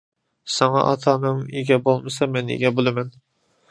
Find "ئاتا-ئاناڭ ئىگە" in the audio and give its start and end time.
0.85-1.81